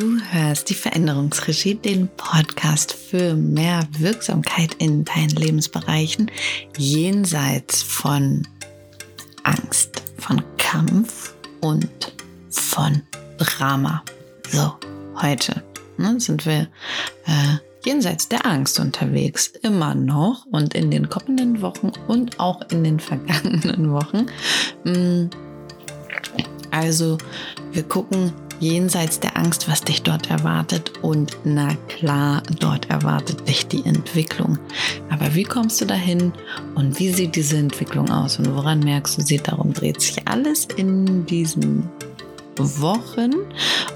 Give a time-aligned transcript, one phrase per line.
[0.00, 6.30] Du hörst die Veränderungsregie, den Podcast für mehr Wirksamkeit in deinen Lebensbereichen,
[6.78, 8.48] jenseits von
[9.42, 12.14] Angst, von Kampf und
[12.48, 13.02] von
[13.36, 14.02] Drama.
[14.50, 14.72] So,
[15.20, 15.62] heute
[15.98, 16.68] ne, sind wir
[17.26, 22.84] äh, jenseits der Angst unterwegs, immer noch und in den kommenden Wochen und auch in
[22.84, 24.24] den vergangenen Wochen.
[24.82, 25.28] Mm,
[26.70, 27.18] also,
[27.72, 30.92] wir gucken jenseits der Angst, was dich dort erwartet.
[31.02, 34.58] Und na klar, dort erwartet dich die Entwicklung.
[35.08, 36.32] Aber wie kommst du dahin
[36.74, 39.38] und wie sieht diese Entwicklung aus und woran merkst du sie?
[39.38, 41.88] Darum dreht sich alles in diesen
[42.56, 43.32] Wochen.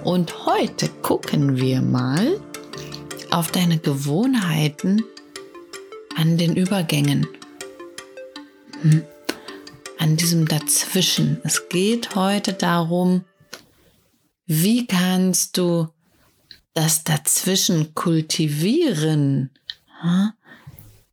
[0.02, 2.40] Und heute gucken wir mal
[3.30, 5.04] auf deine Gewohnheiten
[6.16, 7.26] an den Übergängen.
[8.82, 9.02] Hm?
[9.98, 11.40] An diesem Dazwischen.
[11.44, 13.24] Es geht heute darum,
[14.46, 15.88] wie kannst du
[16.74, 19.50] das dazwischen kultivieren?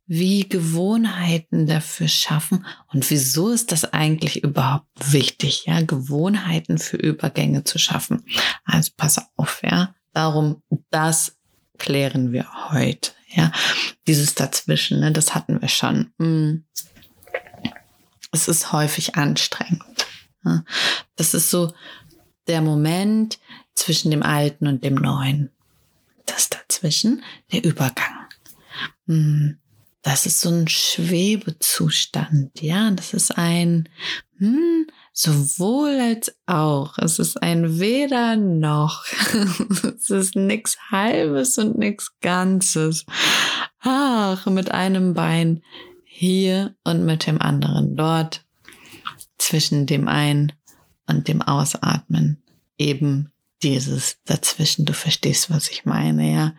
[0.06, 7.64] Wie Gewohnheiten dafür schaffen und wieso ist das eigentlich überhaupt wichtig, ja, Gewohnheiten für Übergänge
[7.64, 8.24] zu schaffen?
[8.64, 11.38] Also pass auf, ja, darum, das
[11.78, 13.52] klären wir heute, ja,
[14.06, 16.12] dieses dazwischen, ne, das hatten wir schon.
[16.18, 16.66] Hm.
[18.32, 20.06] Es ist häufig anstrengend.
[21.16, 21.72] Das ist so,
[22.46, 23.38] der Moment
[23.74, 25.50] zwischen dem Alten und dem Neuen.
[26.26, 28.28] Das dazwischen, der Übergang.
[29.06, 29.58] Hm,
[30.02, 32.90] das ist so ein Schwebezustand, ja.
[32.90, 33.88] Das ist ein
[34.38, 36.98] hm, sowohl als auch.
[36.98, 39.04] Es ist ein weder noch.
[39.96, 43.06] es ist nichts Halbes und nichts Ganzes.
[43.80, 45.62] Ach, mit einem Bein
[46.04, 48.44] hier und mit dem anderen dort.
[49.38, 50.52] Zwischen dem einen
[51.06, 52.42] und dem Ausatmen
[52.78, 54.84] eben dieses dazwischen.
[54.84, 56.54] Du verstehst, was ich meine, ja.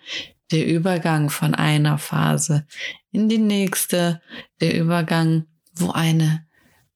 [0.51, 2.65] Der Übergang von einer Phase
[3.11, 4.21] in die nächste,
[4.61, 6.45] der Übergang, wo eine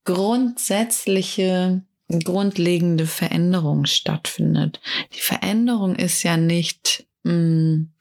[0.03, 1.81] grundsätzliche,
[2.23, 4.79] grundlegende Veränderung stattfindet.
[5.13, 7.93] Die Veränderung ist ja nicht mh, mm,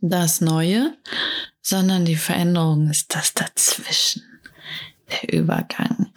[0.00, 0.96] das Neue,
[1.60, 4.22] sondern die Veränderung ist das dazwischen,
[5.10, 6.12] der Übergang.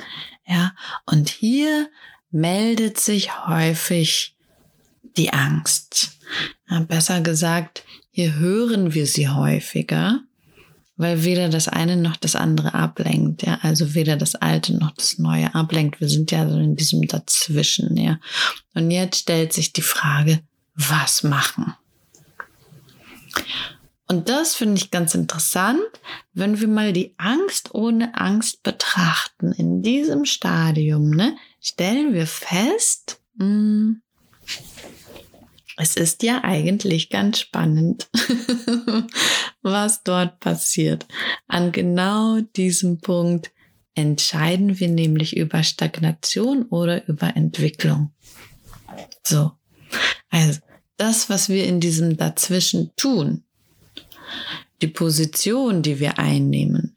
[0.46, 1.90] Ja, und hier
[2.36, 4.36] meldet sich häufig
[5.16, 6.12] die Angst.
[6.90, 10.20] Besser gesagt, hier hören wir sie häufiger,
[10.98, 13.44] weil weder das eine noch das andere ablenkt.
[13.44, 16.02] Ja, also weder das Alte noch das Neue ablenkt.
[16.02, 17.96] Wir sind ja so in diesem Dazwischen.
[17.96, 18.20] Ja,
[18.74, 20.42] und jetzt stellt sich die Frage,
[20.76, 21.74] was machen?
[24.08, 25.82] Und das finde ich ganz interessant,
[26.34, 29.52] wenn wir mal die Angst ohne Angst betrachten.
[29.54, 34.02] In diesem Stadium ne, stellen wir fest, mh, hm,
[35.78, 38.08] es ist ja eigentlich ganz spannend,
[39.62, 41.06] was dort passiert.
[41.48, 43.52] An genau diesem Punkt
[43.94, 48.14] entscheiden wir nämlich über Stagnation oder über Entwicklung.
[49.24, 49.52] So,
[50.30, 50.62] also
[50.96, 53.44] das, was wir in diesem Dazwischen tun,
[54.82, 56.95] die Position, die wir einnehmen,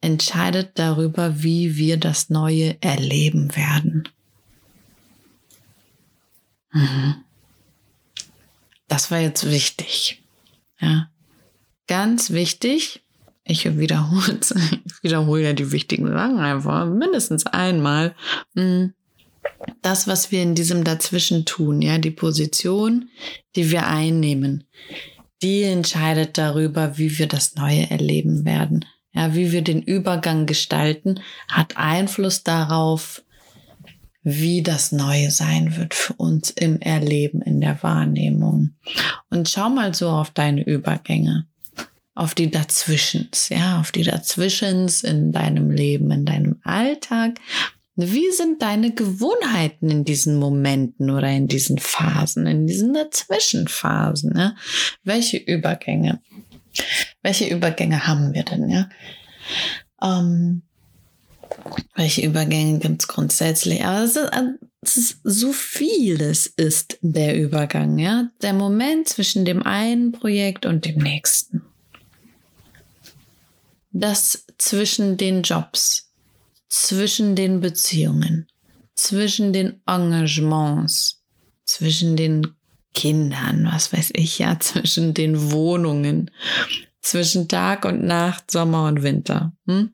[0.00, 4.08] entscheidet darüber, wie wir das Neue erleben werden.
[6.72, 7.16] Mhm.
[8.88, 10.22] Das war jetzt wichtig.
[10.80, 11.10] Ja.
[11.86, 13.02] Ganz wichtig.
[13.44, 14.40] Ich wiederhole,
[14.84, 18.14] ich wiederhole ja die wichtigen Sachen einfach mindestens einmal.
[18.54, 18.92] Mhm.
[19.80, 23.08] Das, was wir in diesem Dazwischen tun, ja, die Position,
[23.54, 24.64] die wir einnehmen,
[25.42, 28.84] die entscheidet darüber, wie wir das Neue erleben werden.
[29.16, 33.22] Ja, wie wir den Übergang gestalten, hat Einfluss darauf,
[34.22, 38.74] wie das Neue sein wird für uns im Erleben, in der Wahrnehmung.
[39.30, 41.46] Und schau mal so auf deine Übergänge,
[42.14, 47.38] auf die Dazwischens, ja, auf die Dazwischens in deinem Leben, in deinem Alltag,
[47.94, 54.34] wie sind deine Gewohnheiten in diesen Momenten oder in diesen Phasen, in diesen Dazwischenphasen?
[54.34, 54.54] Ne?
[55.02, 56.20] Welche Übergänge?
[57.26, 58.68] Welche Übergänge haben wir denn?
[58.68, 58.88] Ja?
[60.00, 60.62] Ähm,
[61.96, 63.84] welche Übergänge gibt es grundsätzlich?
[63.84, 64.30] Aber es ist,
[64.80, 68.30] es ist, so vieles ist der Übergang, ja.
[68.42, 71.62] Der Moment zwischen dem einen Projekt und dem nächsten.
[73.90, 76.12] Das zwischen den Jobs,
[76.68, 78.46] zwischen den Beziehungen,
[78.94, 81.24] zwischen den Engagements,
[81.64, 82.54] zwischen den
[82.94, 86.30] Kindern, was weiß ich ja, zwischen den Wohnungen,
[87.06, 89.52] zwischen Tag und Nacht, Sommer und Winter.
[89.66, 89.92] Hm?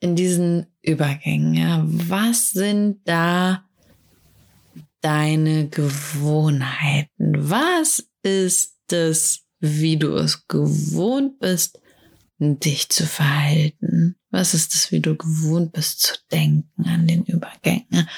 [0.00, 3.64] In diesen Übergängen, ja, was sind da
[5.00, 7.50] deine Gewohnheiten.
[7.50, 11.80] Was ist es, wie du es gewohnt bist,
[12.38, 14.16] dich zu verhalten?
[14.30, 18.08] Was ist es, wie du gewohnt bist zu denken an den Übergängen?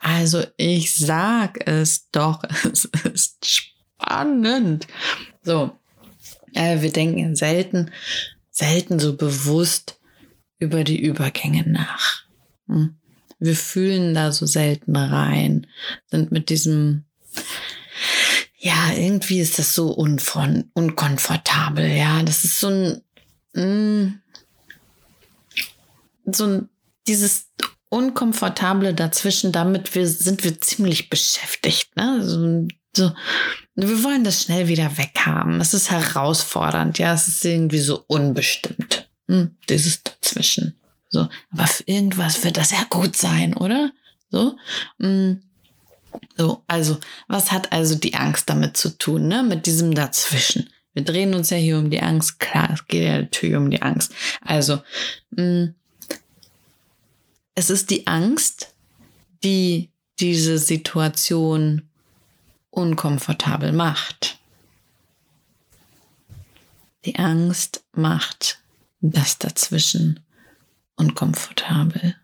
[0.00, 4.86] Also ich sag es doch, es ist spannend.
[5.42, 5.78] So,
[6.60, 7.90] äh, wir denken selten,
[8.50, 9.98] selten so bewusst
[10.58, 12.24] über die Übergänge nach.
[12.66, 12.96] Hm?
[13.38, 15.66] Wir fühlen da so selten rein,
[16.06, 17.06] sind mit diesem,
[18.58, 22.22] ja, irgendwie ist das so unfron unkomfortabel, ja.
[22.22, 23.02] Das ist so ein,
[23.54, 24.20] mh, hm,
[26.26, 26.68] so ein,
[27.06, 27.46] dieses
[27.88, 32.20] Unkomfortable dazwischen, damit wir, sind wir ziemlich beschäftigt, ne?
[32.22, 33.12] So, so,
[33.74, 35.60] wir wollen das schnell wieder weghaben.
[35.60, 39.08] Es ist herausfordernd, ja, es ist irgendwie so unbestimmt.
[39.28, 40.80] Hm, dieses dazwischen.
[41.08, 43.92] So, aber für irgendwas wird das ja gut sein, oder?
[44.30, 44.56] So.
[45.00, 45.42] Hm.
[46.36, 46.98] So, also,
[47.28, 49.44] was hat also die Angst damit zu tun, ne?
[49.44, 50.68] Mit diesem dazwischen.
[50.92, 52.40] Wir drehen uns ja hier um die Angst.
[52.40, 54.12] Klar, es geht ja natürlich um die Angst.
[54.40, 54.82] Also,
[55.36, 55.74] hm,
[57.54, 58.74] es ist die Angst,
[59.44, 61.89] die diese Situation
[62.70, 64.38] unkomfortabel macht.
[67.04, 68.58] Die Angst macht
[69.00, 70.20] das dazwischen
[70.96, 72.16] unkomfortabel.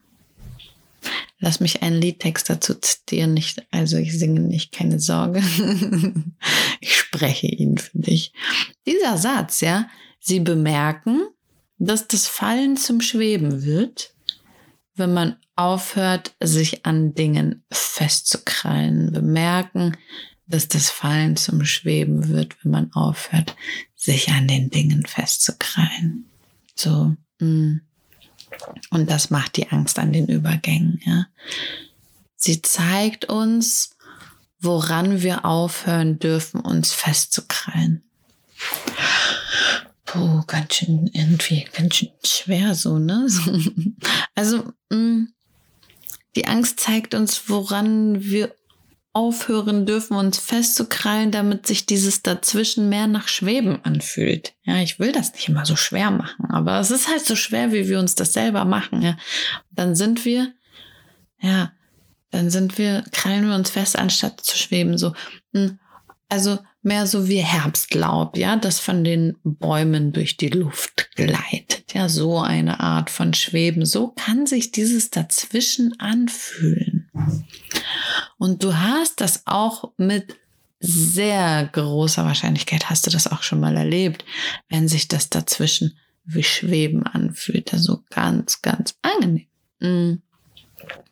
[1.38, 5.42] Lass mich einen Liedtext dazu zitieren, nicht, also ich singe nicht, keine Sorge.
[6.80, 8.32] ich spreche ihn für dich.
[8.86, 9.88] Dieser Satz, ja,
[10.18, 11.28] Sie bemerken,
[11.78, 14.14] dass das Fallen zum Schweben wird,
[14.94, 19.12] wenn man aufhört, sich an Dingen festzukrallen.
[19.12, 19.96] Bemerken,
[20.46, 23.56] dass das Fallen zum Schweben wird, wenn man aufhört,
[23.94, 26.26] sich an den Dingen festzukrallen.
[26.74, 27.16] So.
[27.40, 27.80] Mm.
[28.90, 31.00] Und das macht die Angst an den Übergängen.
[31.04, 31.26] Ja.
[32.36, 33.96] Sie zeigt uns,
[34.60, 38.02] woran wir aufhören dürfen, uns festzukrallen.
[40.04, 43.26] Puh, ganz schön irgendwie, ganz schön schwer so, ne?
[44.34, 45.24] Also, mm,
[46.36, 48.54] die Angst zeigt uns, woran wir
[49.16, 54.52] aufhören dürfen, uns festzukrallen, damit sich dieses dazwischen mehr nach Schweben anfühlt.
[54.62, 57.72] Ja, ich will das nicht immer so schwer machen, aber es ist halt so schwer,
[57.72, 59.00] wie wir uns das selber machen.
[59.00, 59.16] Ja,
[59.70, 60.52] dann sind wir,
[61.40, 61.72] ja,
[62.30, 64.98] dann sind wir, krallen wir uns fest, anstatt zu schweben.
[64.98, 65.14] So,
[65.54, 65.78] hm,
[66.28, 71.94] also mehr so wie Herbstlaub, ja, das von den Bäumen durch die Luft gleitet.
[71.94, 73.86] Ja, so eine Art von Schweben.
[73.86, 76.95] So kann sich dieses dazwischen anfühlen.
[78.38, 80.36] Und du hast das auch mit
[80.80, 84.24] sehr großer Wahrscheinlichkeit, hast du das auch schon mal erlebt,
[84.68, 87.72] wenn sich das dazwischen wie Schweben anfühlt.
[87.72, 89.46] Also ganz, ganz angenehm.
[89.80, 90.22] Mhm.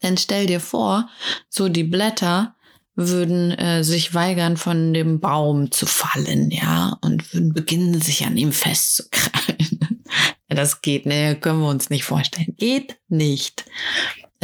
[0.01, 1.09] Dann stell dir vor,
[1.49, 2.55] so die Blätter
[2.97, 8.37] würden äh, sich weigern, von dem Baum zu fallen, ja, und würden beginnen, sich an
[8.37, 10.05] ihm festzukrallen.
[10.49, 12.55] das geht, ne, können wir uns nicht vorstellen.
[12.57, 13.65] Geht nicht.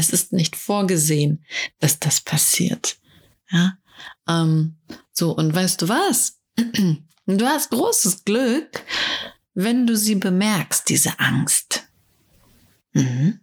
[0.01, 1.45] Es ist nicht vorgesehen,
[1.79, 2.97] dass das passiert.
[3.51, 3.77] Ja,
[4.27, 4.77] ähm,
[5.13, 6.39] so, und weißt du was?
[7.27, 8.83] Du hast großes Glück,
[9.55, 11.85] wenn du sie bemerkst, diese Angst.
[12.93, 13.39] Mhm.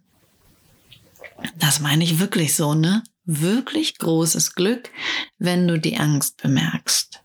[1.56, 3.02] Das meine ich wirklich so, ne?
[3.24, 4.90] Wirklich großes Glück,
[5.38, 7.22] wenn du die Angst bemerkst.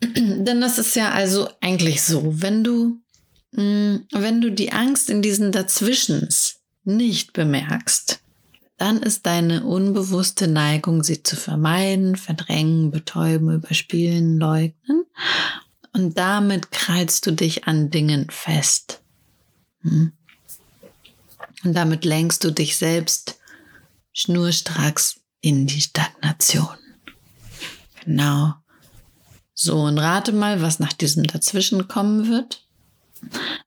[0.02, 3.00] Denn das ist ja also eigentlich so, wenn du,
[3.52, 8.20] mh, mm, wenn du die Angst in diesen Dazwischens nicht bemerkst,
[8.76, 15.04] dann ist deine unbewusste Neigung, sie zu vermeiden, verdrängen, betäuben, überspielen, leugnen.
[15.92, 19.00] Und damit kreist du dich an Dingen fest.
[19.80, 20.12] Hm?
[21.64, 23.38] Und damit lenkst du dich selbst
[24.12, 26.76] schnurstracks in die Stagnation.
[28.04, 28.54] Genau.
[29.54, 32.65] So, und rate mal, was nach diesem Dazwischen kommen wird.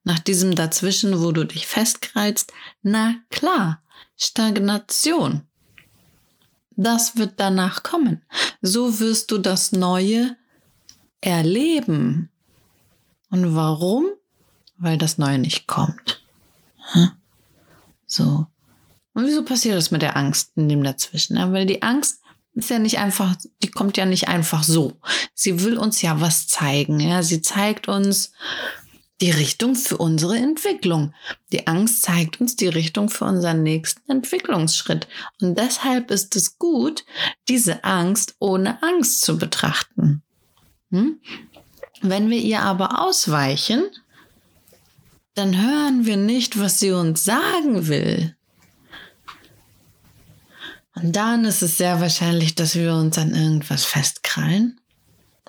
[0.03, 3.81] Nach diesem Dazwischen, wo du dich festkreist, na klar,
[4.15, 5.43] Stagnation.
[6.75, 8.23] Das wird danach kommen.
[8.61, 10.37] So wirst du das Neue
[11.21, 12.29] erleben.
[13.29, 14.05] Und warum?
[14.77, 16.23] Weil das Neue nicht kommt.
[18.05, 18.47] So.
[19.13, 21.37] Und wieso passiert das mit der Angst in dem Dazwischen?
[21.51, 22.21] Weil die Angst
[22.53, 24.99] ist ja nicht einfach, die kommt ja nicht einfach so.
[25.33, 26.99] Sie will uns ja was zeigen.
[26.99, 28.31] Ja, sie zeigt uns,
[29.21, 31.13] die Richtung für unsere Entwicklung.
[31.51, 35.07] Die Angst zeigt uns die Richtung für unseren nächsten Entwicklungsschritt.
[35.41, 37.05] Und deshalb ist es gut,
[37.47, 40.23] diese Angst ohne Angst zu betrachten.
[40.91, 41.19] Hm?
[42.01, 43.83] Wenn wir ihr aber ausweichen,
[45.35, 48.35] dann hören wir nicht, was sie uns sagen will.
[50.95, 54.79] Und dann ist es sehr wahrscheinlich, dass wir uns an irgendwas festkrallen,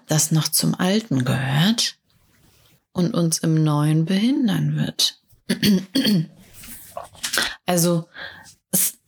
[0.07, 2.00] das noch zum Alten gehört
[2.93, 5.21] und uns im Neuen behindern wird.
[7.67, 8.09] Also,
[8.73, 8.99] es,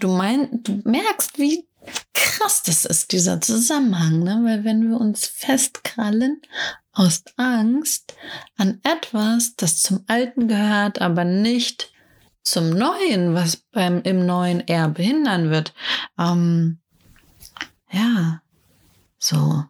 [0.00, 1.66] du, mein, du merkst, wie
[2.12, 4.40] krass das ist, dieser Zusammenhang, ne?
[4.44, 6.42] weil wenn wir uns festkrallen
[6.92, 8.14] aus Angst
[8.56, 11.92] an etwas, das zum Alten gehört, aber nicht
[12.42, 15.74] zum Neuen, was beim im Neuen eher behindern wird.
[16.18, 16.80] Ähm,
[17.90, 18.42] ja,
[19.18, 19.64] so.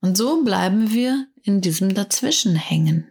[0.00, 3.08] Und so bleiben wir in diesem Dazwischen hängen.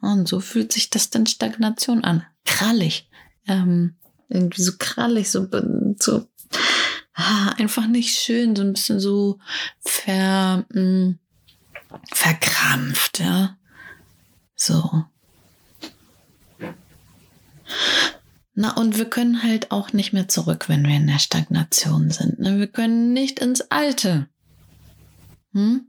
[0.00, 2.24] Und so fühlt sich das dann Stagnation an.
[2.44, 3.08] Krallig.
[3.48, 3.96] Ähm,
[4.28, 5.48] irgendwie so krallig, so,
[5.98, 6.26] so
[7.14, 9.38] ah, einfach nicht schön, so ein bisschen so
[9.80, 11.18] ver, mh, mm,
[12.12, 13.56] verkrampft, ja.
[14.54, 15.04] So.
[18.54, 22.38] Na, und wir können halt auch nicht mehr zurück, wenn wir in der Stagnation sind.
[22.38, 22.58] Ne?
[22.58, 24.28] Wir können nicht ins Alte.
[25.56, 25.86] Hm?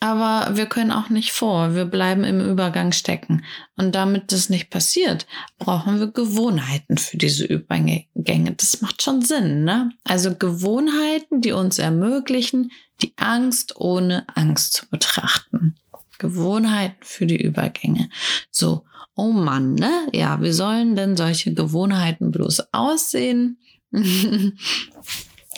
[0.00, 1.74] Aber wir können auch nicht vor.
[1.74, 3.44] Wir bleiben im Übergang stecken.
[3.76, 5.26] Und damit das nicht passiert,
[5.58, 8.52] brauchen wir Gewohnheiten für diese Übergänge.
[8.56, 9.90] Das macht schon Sinn, ne?
[10.02, 15.76] Also Gewohnheiten, die uns ermöglichen, die Angst ohne Angst zu betrachten.
[16.18, 18.08] Gewohnheiten für die Übergänge.
[18.50, 20.06] So, oh Mann, ne?
[20.12, 23.58] Ja, wie sollen denn solche Gewohnheiten bloß aussehen?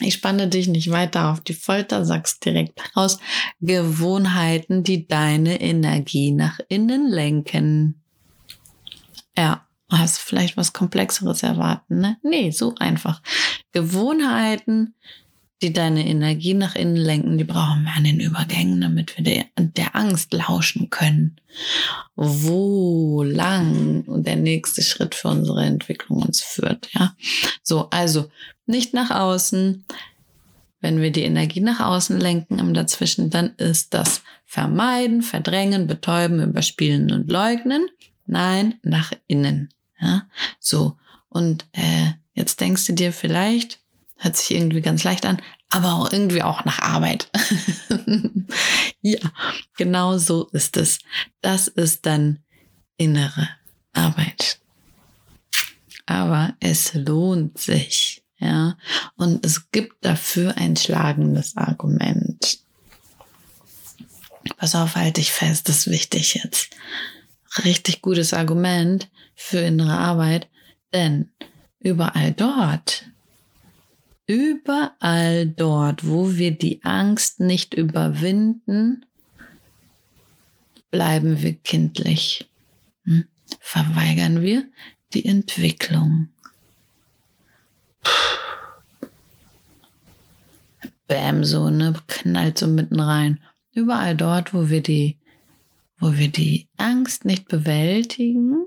[0.00, 3.18] ich spanne dich nicht weiter auf die Folter, sag's direkt raus.
[3.60, 8.02] Gewohnheiten, die deine Energie nach innen lenken.
[9.36, 12.16] Ja, hast vielleicht was Komplexeres erwarten, ne?
[12.22, 13.22] Nee, so einfach.
[13.72, 14.94] Gewohnheiten,
[15.62, 19.44] die deine Energie nach innen lenken, die brauchen wir an den Übergängen, damit wir der,
[19.56, 21.36] der Angst lauschen können.
[22.14, 27.14] Wo lang der nächste Schritt für unsere Entwicklung uns führt, ja.
[27.62, 28.30] So, also
[28.66, 29.84] nicht nach außen.
[30.80, 36.42] Wenn wir die Energie nach außen lenken im Dazwischen, dann ist das Vermeiden, Verdrängen, Betäuben,
[36.42, 37.88] Überspielen und Leugnen.
[38.26, 39.70] Nein, nach innen.
[40.00, 40.26] Ja,
[40.60, 40.96] so.
[41.28, 43.80] Und äh, jetzt denkst du dir vielleicht,
[44.18, 47.30] Hört sich irgendwie ganz leicht an, aber auch irgendwie auch nach Arbeit.
[49.02, 49.18] ja,
[49.76, 51.00] genau so ist es.
[51.42, 52.38] Das ist dann
[52.96, 53.48] innere
[53.92, 54.58] Arbeit.
[56.06, 58.05] Aber es lohnt sich,
[58.38, 58.76] ja.
[59.16, 62.58] Und es gibt dafür ein schlagendes Argument.
[64.56, 66.70] Pass auf, halte ich fest, das ist wichtig jetzt.
[67.64, 70.48] Richtig gutes Argument für innere Arbeit,
[70.92, 71.30] denn
[71.80, 73.06] überall dort,
[74.26, 79.06] Überall dort, wo wir die Angst nicht überwinden,
[80.90, 82.48] bleiben wir kindlich.
[83.04, 83.26] Hm?
[83.60, 84.64] Verweigern wir
[85.14, 86.28] die Entwicklung.
[91.06, 93.40] Bäm, so, ne, knallt so mitten rein.
[93.72, 95.18] Überall dort, wo wir die,
[95.98, 98.66] wo wir die Angst nicht bewältigen,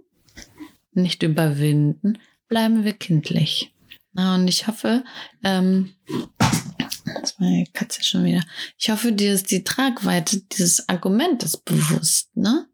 [0.93, 2.17] nicht überwinden,
[2.47, 3.73] bleiben wir kindlich.
[4.15, 5.03] Und ich hoffe,
[5.43, 5.93] ähm,
[6.37, 8.43] das war Katze schon wieder.
[8.77, 12.67] Ich hoffe, dir ist die Tragweite dieses Argumentes bewusst, ne?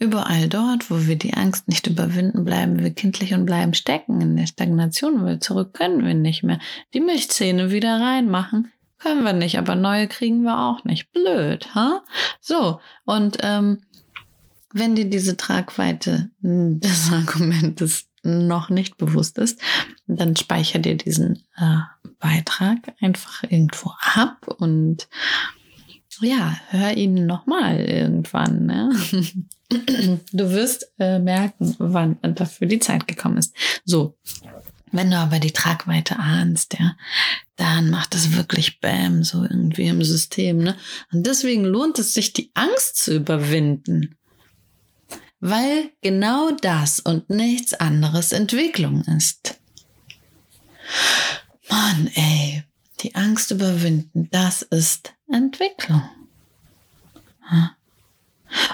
[0.00, 4.36] Überall dort, wo wir die Angst nicht überwinden, bleiben wir kindlich und bleiben stecken in
[4.36, 6.60] der Stagnation, weil zurück können wir nicht mehr.
[6.94, 11.10] Die Milchzähne wieder reinmachen, können wir nicht, aber neue kriegen wir auch nicht.
[11.12, 12.02] Blöd, ha?
[12.40, 13.82] So, und ähm,
[14.72, 19.60] wenn dir diese Tragweite des Argumentes noch nicht bewusst ist,
[20.06, 21.78] dann speicher dir diesen äh,
[22.18, 25.08] Beitrag einfach irgendwo ab und
[26.20, 28.66] ja, hör ihn nochmal irgendwann.
[28.66, 28.92] Ne?
[30.32, 33.54] Du wirst äh, merken, wann dafür die Zeit gekommen ist.
[33.84, 34.16] So,
[34.92, 36.96] wenn du aber die Tragweite ahnst, ja,
[37.56, 40.56] dann macht es wirklich Bäm so irgendwie im System.
[40.58, 40.74] Ne?
[41.12, 44.16] Und deswegen lohnt es sich, die Angst zu überwinden
[45.40, 49.60] weil genau das und nichts anderes Entwicklung ist.
[51.68, 52.64] Mann, ey,
[53.00, 56.02] die Angst überwinden, das ist Entwicklung.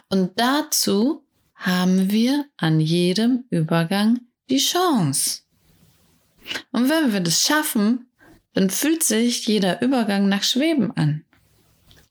[0.09, 5.43] Und dazu haben wir an jedem Übergang die Chance.
[6.73, 8.07] Und wenn wir das schaffen,
[8.53, 11.25] dann fühlt sich jeder Übergang nach Schweben an.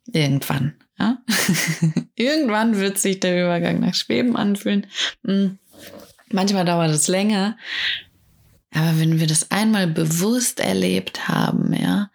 [0.08, 0.75] Irgendwann.
[1.00, 1.20] Ja?
[2.15, 4.88] Irgendwann wird sich der Übergang nach Schweben anfühlen.
[5.24, 5.60] Hm.
[6.32, 7.58] Manchmal dauert es länger.
[8.74, 12.10] Aber wenn wir das einmal bewusst erlebt haben, ja,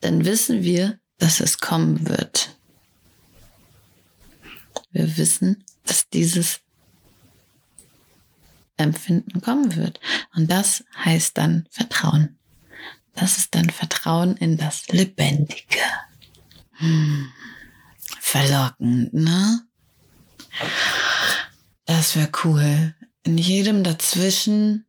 [0.00, 2.56] dann wissen wir, dass es kommen wird.
[4.90, 6.60] Wir wissen, dass dieses
[8.76, 10.00] Empfinden kommen wird.
[10.34, 12.38] Und das heißt dann Vertrauen.
[13.14, 15.80] Das ist dann Vertrauen in das Lebendige.
[16.72, 17.30] Hm.
[18.20, 19.60] Verlockend, ne?
[21.84, 22.94] Das wäre cool.
[23.24, 24.86] In jedem dazwischen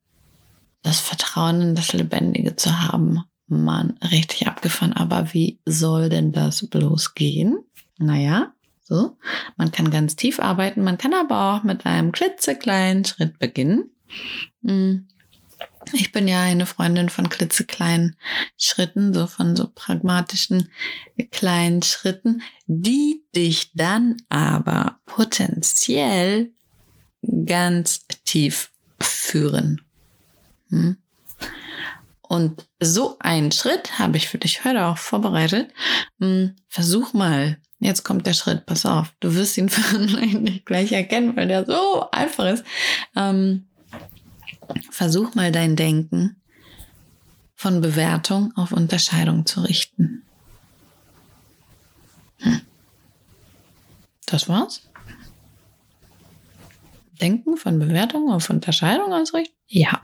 [0.81, 3.23] das Vertrauen in das Lebendige zu haben.
[3.47, 4.93] Mann, richtig abgefahren.
[4.93, 7.59] Aber wie soll denn das bloß gehen?
[7.97, 9.17] Naja, so.
[9.55, 10.83] Man kann ganz tief arbeiten.
[10.83, 13.91] Man kann aber auch mit einem klitzekleinen Schritt beginnen.
[14.63, 15.07] Hm.
[15.91, 18.15] Ich bin ja eine Freundin von klitzekleinen
[18.57, 20.69] Schritten, so von so pragmatischen
[21.31, 26.53] kleinen Schritten, die dich dann aber potenziell
[27.45, 29.81] ganz tief führen.
[30.69, 30.97] Hm?
[32.21, 35.71] Und so einen Schritt habe ich für dich heute auch vorbereitet.
[36.19, 37.57] Hm, versuch mal.
[37.79, 39.13] Jetzt kommt der Schritt, pass auf.
[39.19, 42.63] Du wirst ihn vielleicht nicht gleich erkennen, weil der so einfach ist.
[43.15, 43.67] Ähm,
[44.89, 46.37] versuch mal dein Denken
[47.55, 50.23] von Bewertung auf Unterscheidung zu richten.
[52.39, 52.61] Hm.
[54.25, 54.89] Das war's?
[57.23, 59.55] Denken von Bewertung auf Unterscheidung ausrichten?
[59.67, 60.01] Ja.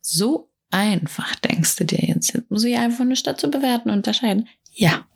[0.00, 2.34] So einfach denkst du dir jetzt.
[2.34, 4.48] Jetzt muss ich einfach nur statt zu bewerten unterscheiden.
[4.72, 5.06] Ja.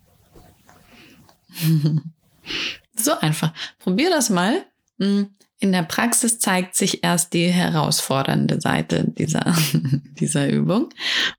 [2.95, 3.53] so einfach.
[3.77, 4.65] Probier das mal.
[4.99, 5.31] Hm.
[5.59, 9.53] In der Praxis zeigt sich erst die herausfordernde Seite dieser,
[10.19, 10.93] dieser Übung.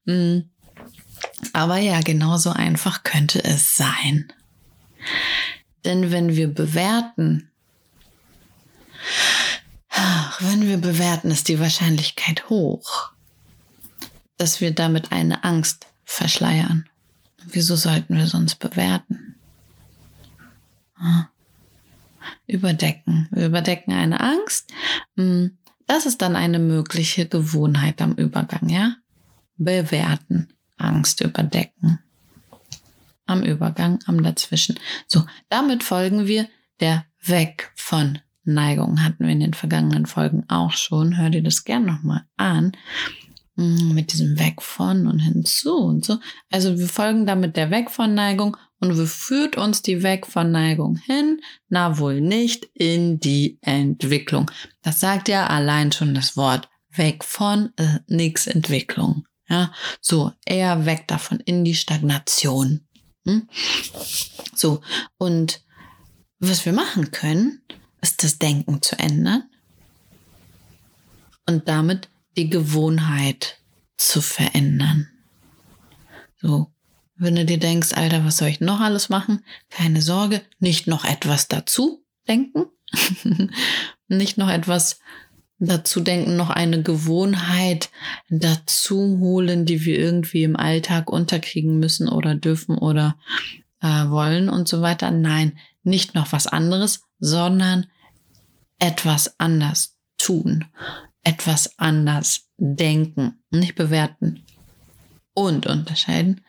[0.04, 0.50] Hm.
[1.54, 4.30] Aber ja, genauso einfach könnte es sein.
[5.86, 7.49] Denn wenn wir bewerten,
[10.40, 13.10] wenn wir bewerten, ist die Wahrscheinlichkeit hoch,
[14.36, 16.88] dass wir damit eine Angst verschleiern.
[17.44, 19.36] Wieso sollten wir sonst bewerten?
[22.46, 23.28] Überdecken.
[23.30, 24.72] Wir überdecken eine Angst.
[25.16, 28.96] Hm, das ist dann eine mögliche Gewohnheit am Übergang, ja?
[29.56, 30.48] Bewerten.
[30.76, 31.98] Angst überdecken.
[33.26, 34.78] Am Übergang, am Dazwischen.
[35.06, 36.48] So, damit folgen wir
[36.80, 39.02] der Weg von Neigung.
[39.02, 41.18] Hatten wir in den vergangenen Folgen auch schon.
[41.18, 42.72] Hör dir das gern nochmal an.
[43.56, 46.18] Hm, mit diesem Weg von und hinzu und so.
[46.50, 50.50] Also wir folgen damit der Weg von Neigung und wo führt uns die Weg von
[50.50, 51.40] Neigung hin?
[51.68, 54.50] Na wohl nicht in die Entwicklung.
[54.82, 59.26] Das sagt ja allein schon das Wort weg von äh, nix Entwicklung.
[59.48, 62.86] Ja, so eher weg davon in die Stagnation.
[63.26, 63.48] Hm?
[64.54, 64.80] So
[65.18, 65.60] und
[66.38, 67.60] was wir machen können,
[68.00, 69.44] ist das Denken zu ändern
[71.46, 73.58] und damit die Gewohnheit
[73.96, 75.08] zu verändern.
[76.40, 76.72] So
[77.20, 79.44] wenn du dir denkst, Alter, was soll ich noch alles machen?
[79.68, 82.64] Keine Sorge, nicht noch etwas dazu denken.
[84.08, 85.00] nicht noch etwas
[85.58, 87.90] dazu denken, noch eine Gewohnheit
[88.30, 93.16] dazu holen, die wir irgendwie im Alltag unterkriegen müssen oder dürfen oder
[93.82, 95.10] äh, wollen und so weiter.
[95.10, 97.86] Nein, nicht noch was anderes, sondern
[98.78, 100.64] etwas anders tun,
[101.22, 104.44] etwas anders denken, nicht bewerten
[105.34, 106.40] und unterscheiden,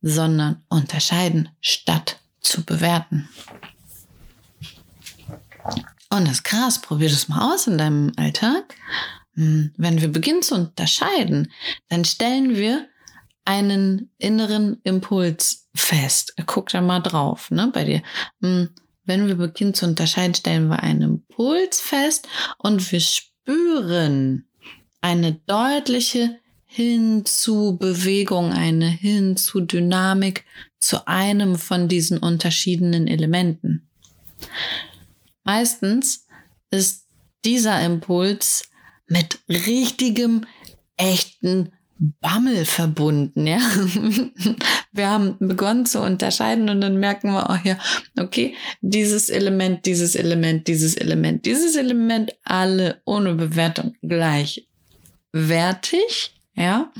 [0.00, 3.28] sondern unterscheiden statt zu bewerten.
[6.10, 8.74] Und das ist krass, probier das mal aus in deinem Alltag.
[9.34, 11.52] Hm, wenn wir beginnen zu unterscheiden,
[11.88, 12.88] dann stellen wir
[13.44, 16.34] einen inneren Impuls fest.
[16.46, 18.02] Guck da mal drauf, ne, bei dir.
[19.08, 24.46] Wenn wir beginnen zu unterscheiden, stellen wir einen Impuls fest und wir spüren
[25.00, 30.44] eine deutliche hin zu Bewegung, eine hin zu Dynamik,
[30.78, 33.88] zu einem von diesen unterschiedenen Elementen.
[35.42, 36.26] Meistens
[36.70, 37.06] ist
[37.46, 38.68] dieser Impuls
[39.06, 40.44] mit richtigem,
[40.98, 43.58] echten Bammel verbunden, ja.
[44.98, 47.78] Wir haben begonnen zu unterscheiden und dann merken wir auch ja,
[48.18, 54.68] okay, dieses Element, dieses Element, dieses Element, dieses Element, alle ohne Bewertung gleich
[55.32, 56.90] wertig ja.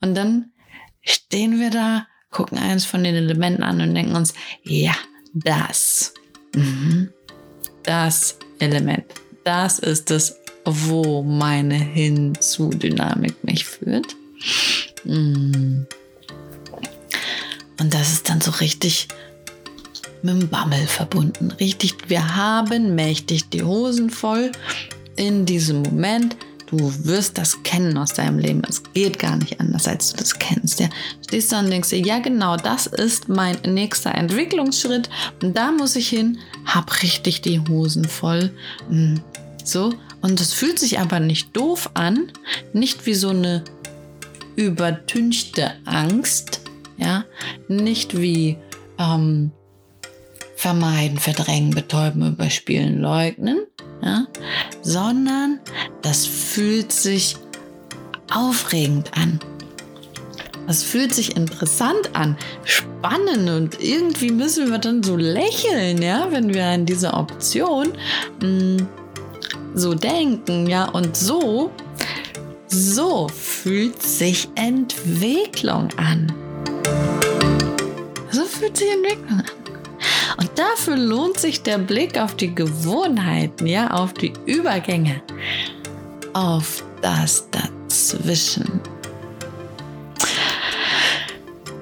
[0.00, 0.52] Und dann
[1.00, 4.94] stehen wir da, gucken eins von den Elementen an und denken uns, ja,
[5.32, 6.12] das,
[6.54, 7.10] mhm,
[7.82, 9.06] das Element,
[9.44, 14.14] das ist es, wo meine Hinzu-Dynamik mich führt.
[15.04, 15.86] Mhm.
[17.80, 19.08] Und das ist dann so richtig
[20.22, 21.50] mit dem Bammel verbunden.
[21.52, 24.52] Richtig, wir haben mächtig die Hosen voll
[25.16, 26.36] in diesem Moment
[26.70, 28.62] Du wirst das kennen aus deinem Leben.
[28.68, 30.78] Es geht gar nicht anders, als du das kennst.
[30.78, 30.88] Ja.
[31.26, 35.10] Stehst da und denkst dir, ja genau, das ist mein nächster Entwicklungsschritt.
[35.42, 38.52] Und da muss ich hin, hab richtig die Hosen voll.
[38.88, 39.20] Hm,
[39.64, 39.92] so.
[40.20, 42.30] Und es fühlt sich aber nicht doof an,
[42.72, 43.64] nicht wie so eine
[44.54, 46.60] übertünchte Angst,
[46.98, 47.24] ja,
[47.70, 48.58] nicht wie
[48.98, 49.52] ähm,
[50.56, 53.60] vermeiden, verdrängen, betäuben, überspielen, leugnen,
[54.02, 54.26] ja,
[54.82, 55.60] sondern
[56.02, 57.36] das fühlt sich
[58.30, 59.40] aufregend an.
[60.66, 66.52] Das fühlt sich interessant an, spannend und irgendwie müssen wir dann so lächeln, ja, wenn
[66.52, 67.88] wir an diese Option
[68.42, 68.88] mh, mm,
[69.74, 71.70] so denken, ja, und so,
[72.68, 76.32] so fühlt sich Entwicklung an.
[78.60, 79.44] Fühlt sich Entwicklung an.
[80.36, 85.22] Und dafür lohnt sich der Blick auf die Gewohnheiten, ja, auf die Übergänge,
[86.34, 88.82] auf das Dazwischen.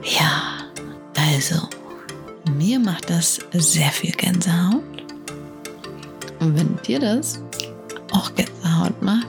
[0.04, 0.58] Ja,
[1.16, 1.68] also,
[2.56, 4.84] mir macht das sehr viel Gänsehaut.
[6.38, 7.42] Und wenn dir das
[8.12, 9.26] auch Gänsehaut macht,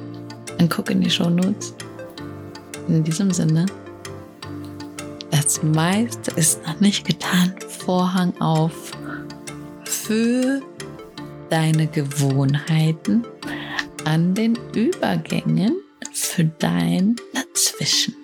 [0.60, 1.74] dann guck in die Show Notes.
[2.88, 3.66] In diesem Sinne,
[5.32, 7.19] das meiste ist noch nicht getan.
[7.68, 8.92] Vorhang auf
[9.86, 10.62] für
[11.50, 13.26] deine Gewohnheiten
[14.06, 15.78] an den Übergängen
[16.14, 18.19] für dein Dazwischen.